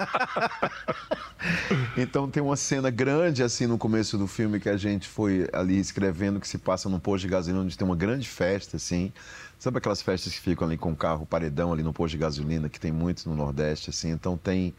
[1.96, 5.78] então tem uma cena grande assim no começo do filme que a gente foi ali
[5.78, 9.12] escrevendo que se passa num posto de gasolina onde tem uma grande festa assim.
[9.60, 12.68] Sabe aquelas festas que ficam ali com o carro paredão ali no posto de gasolina
[12.68, 14.10] que tem muitos no Nordeste assim.
[14.10, 14.74] Então tem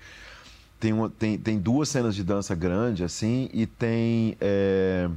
[0.79, 5.09] tem, uma, tem, tem duas cenas de dança grande assim e tem é,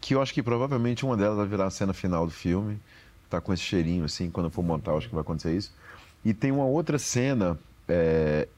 [0.00, 2.80] que eu acho que provavelmente uma delas vai virar a cena final do filme.
[3.30, 5.72] Tá com esse cheirinho assim, quando eu for montar, eu acho que vai acontecer isso.
[6.24, 7.58] E tem uma outra cena.
[7.88, 8.48] é,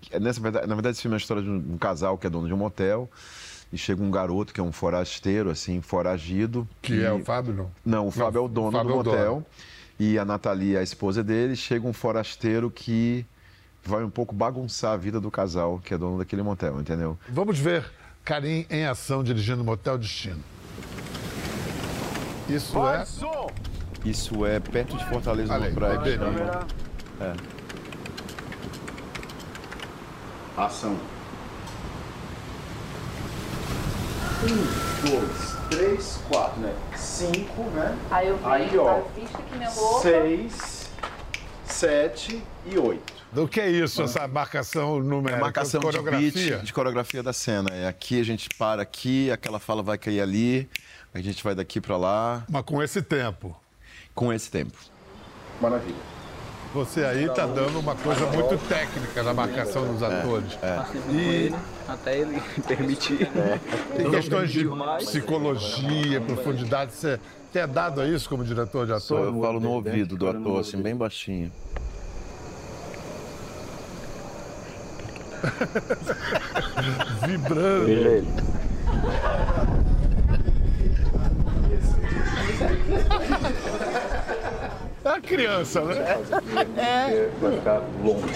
[0.00, 2.30] que- nessa na verdade, esse filme é a história de um, um casal que é
[2.30, 3.10] dono de um motel.
[3.72, 6.68] E chega um garoto que é um forasteiro, assim, foragido.
[6.82, 7.70] Que e- é o Fábio, não?
[7.84, 8.96] Não, o Fábio é o dono do é o dono.
[8.96, 9.46] motel.
[9.98, 11.54] E a Nathalie é a esposa dele.
[11.54, 13.24] Chega um forasteiro que
[13.84, 17.18] vai um pouco bagunçar a vida do casal que é dono daquele motel, entendeu?
[17.28, 17.84] Vamos ver
[18.24, 20.42] Karim em ação dirigindo Motel Destino.
[22.48, 23.04] Isso é.
[24.04, 26.00] Isso é perto de Fortaleza, no praia.
[27.20, 27.34] É.
[30.56, 30.96] Ação.
[34.42, 36.74] Um, dois, três, quatro, né?
[36.96, 37.96] Cinco, né?
[38.10, 40.00] Aí eu vi Aí, ó, a ficha que minha roupa.
[40.00, 40.90] Seis,
[41.66, 43.20] sete e oito.
[43.32, 45.40] Do que é isso, essa marcação É numérica?
[45.40, 46.30] marcação de coreografia?
[46.32, 47.68] beat, de coreografia da cena.
[47.74, 50.68] É aqui a gente para aqui, aquela fala vai cair ali,
[51.14, 53.54] a gente vai daqui pra lá, Mas com esse tempo.
[54.14, 54.76] com esse tempo.
[55.60, 55.94] Maravilha.
[56.72, 60.56] Você aí tá dando uma coisa muito técnica na marcação dos atores.
[61.10, 61.52] E
[61.88, 63.28] Até ele permitir.
[63.96, 66.92] tem questões de psicologia, profundidade.
[66.92, 67.18] Você
[67.52, 69.26] tem dado a isso como diretor de ator?
[69.26, 71.50] Eu falo no ouvido do ator, assim, bem baixinho.
[77.26, 77.86] Vibrando.
[77.86, 78.28] Veja ele.
[85.10, 86.18] É uma criança, né?
[86.24, 88.28] Porque vai ficar longo.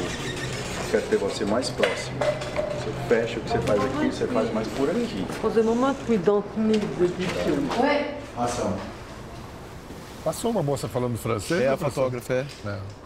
[0.91, 2.19] Quero ter você mais próximo.
[2.19, 5.25] Você fecha o que você faz aqui, você faz mais por aqui.
[5.41, 7.69] Posez-moi un truc dans le film.
[8.37, 8.75] Ação.
[10.25, 11.61] Passou uma moça falando francês?
[11.61, 12.11] É a passou?
[12.11, 12.47] fotógrafa, é.
[12.67, 13.04] É.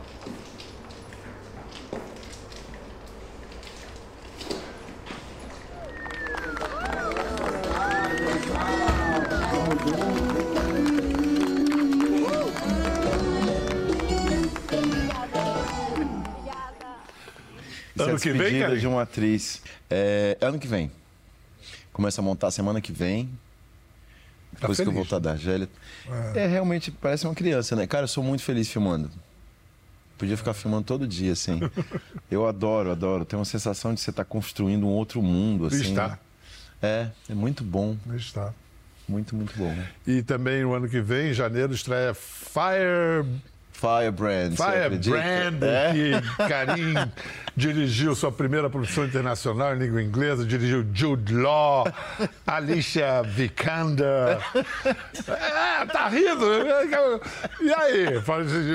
[18.11, 18.79] Ano que vem, Karen?
[18.79, 19.62] de uma atriz.
[19.90, 20.90] É, ano que vem.
[21.92, 23.29] Começa a montar semana que vem.
[24.53, 25.68] Depois que eu Tá voltar da Argélia.
[26.35, 26.47] É.
[26.47, 27.87] realmente, parece uma criança, né?
[27.87, 29.11] Cara, eu sou muito feliz filmando.
[30.16, 31.61] Podia ficar filmando todo dia, assim.
[32.29, 33.25] Eu adoro, adoro.
[33.25, 35.90] Tem uma sensação de você estar construindo um outro mundo, assim.
[35.90, 36.18] Está.
[36.83, 37.97] É, é muito bom.
[38.16, 38.53] Está.
[39.09, 39.75] Muito, muito bom.
[40.07, 43.25] E também no ano que vem, em janeiro, estreia Fire
[43.79, 44.57] Firebrand.
[44.57, 45.93] Firebrand, É.
[45.93, 46.95] que Karim
[47.57, 51.87] dirigiu sua primeira produção internacional em língua inglesa, dirigiu Jude Law,
[52.47, 54.38] Alicia Vikander.
[55.29, 56.45] É, tá rindo?
[57.61, 58.07] E aí?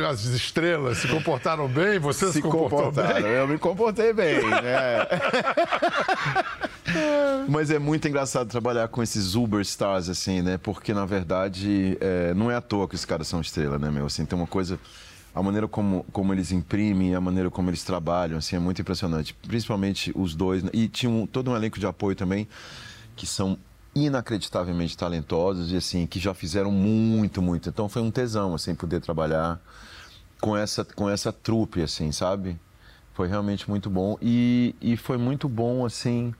[0.09, 1.99] As estrelas se comportaram bem?
[1.99, 3.21] Você se, se comportou comportaram.
[3.21, 3.31] bem?
[3.31, 5.05] Eu me comportei bem, né?
[7.47, 10.57] Mas é muito engraçado trabalhar com esses Uber stars, assim, né?
[10.57, 14.05] Porque, na verdade, é, não é à toa que os caras são estrela, né, meu?
[14.05, 14.79] Assim, tem uma coisa...
[15.35, 19.33] A maneira como, como eles imprimem, a maneira como eles trabalham, assim, é muito impressionante.
[19.33, 20.61] Principalmente os dois.
[20.61, 20.69] né?
[20.71, 22.47] E tinha um- todo um elenco de apoio também,
[23.15, 23.57] que são
[23.95, 27.67] inacreditavelmente talentosos e, assim, que já fizeram muito, muito.
[27.69, 29.59] Então, foi um tesão, assim, poder trabalhar
[30.39, 32.55] com essa, com essa trupe, assim, sabe?
[33.13, 34.17] Foi realmente muito bom.
[34.21, 36.33] E, e foi muito bom, assim,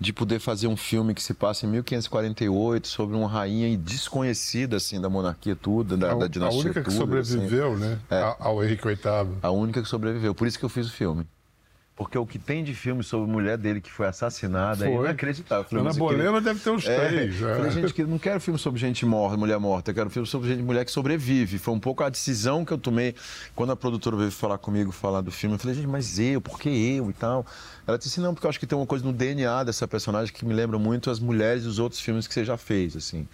[0.00, 5.00] de poder fazer um filme que se passa em 1548 sobre uma rainha desconhecida, assim,
[5.00, 7.32] da monarquia tudo, da, A, da a dinastia única que Tudor, assim.
[7.32, 7.98] sobreviveu, né?
[8.10, 8.20] É.
[8.22, 8.96] a- Ao Henrique VIII.
[9.42, 10.34] A única que sobreviveu.
[10.34, 11.26] Por isso que eu fiz o filme.
[11.96, 15.06] Porque o que tem de filme sobre a mulher dele que foi assassinada é Foi.
[15.06, 15.64] inacreditável.
[15.64, 17.40] Eu falei, Ana Bolena deve ter uns É, três.
[17.40, 17.56] eu é.
[17.56, 20.50] Falei, gente, que não quero filme sobre gente morta, mulher morta, eu quero filme sobre
[20.50, 21.56] gente, mulher que sobrevive.
[21.56, 23.14] Foi um pouco a decisão que eu tomei
[23.54, 25.54] quando a produtora veio falar comigo, falar do filme.
[25.54, 27.46] Eu falei, gente, mas eu, por que eu e tal?
[27.86, 30.44] Ela disse, não, porque eu acho que tem uma coisa no DNA dessa personagem que
[30.44, 33.26] me lembra muito as mulheres dos outros filmes que você já fez, assim.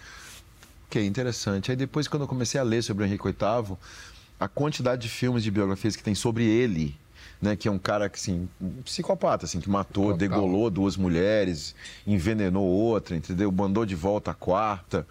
[0.89, 1.69] Que é interessante.
[1.69, 3.75] Aí depois, quando eu comecei a ler sobre o Henrique VIII,
[4.39, 6.95] a quantidade de filmes de biografias que tem sobre ele,
[7.43, 10.17] né, que é um cara que, assim, um psicopata, assim, que matou, Total.
[10.17, 11.75] degolou duas mulheres,
[12.07, 13.51] envenenou outra, entendeu?
[13.51, 15.05] Mandou de volta a quarta.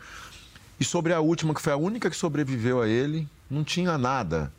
[0.80, 4.50] E sobre a última, que foi a única que sobreviveu a ele, não tinha nada.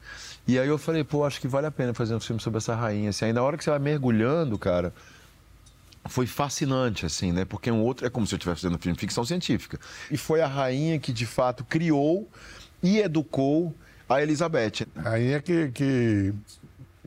[0.48, 2.76] E aí eu falei, pô, acho que vale a pena fazer um filme sobre essa
[2.76, 3.10] rainha.
[3.10, 4.94] Assim, aí na hora que você vai mergulhando, cara,
[6.06, 7.44] foi fascinante, assim, né?
[7.44, 9.80] Porque um outro é como se eu estivesse fazendo um filme de ficção científica.
[10.12, 12.30] E foi a rainha que, de fato, criou
[12.84, 13.74] e educou
[14.08, 14.86] a Elizabeth.
[14.96, 16.34] Rainha que, que,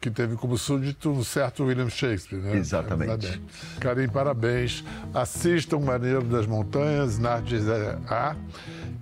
[0.01, 2.57] que teve como súdito um certo William Shakespeare, né?
[2.57, 3.41] Exatamente.
[3.81, 4.85] Karim, parabéns.
[5.15, 7.65] Assistam Maneiro das Montanhas, Nardes
[8.09, 8.37] A.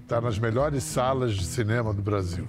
[0.02, 2.46] Está nas melhores salas de cinema do Brasil.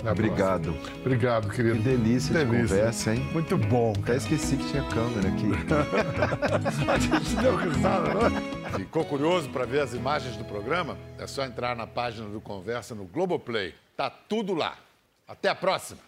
[0.00, 0.72] Até a Obrigado.
[0.72, 0.96] próxima.
[0.98, 1.76] Obrigado, querido.
[1.76, 3.26] Que delícia, de conversa, hein?
[3.32, 3.94] Muito bom.
[4.02, 5.50] Até esqueci que tinha câmera aqui.
[6.90, 8.78] A gente deu risada, não?
[8.78, 10.98] Ficou curioso para ver as imagens do programa?
[11.18, 13.74] É só entrar na página do Conversa no Globoplay.
[13.96, 14.76] Tá tudo lá.
[15.26, 16.00] Até a próxima.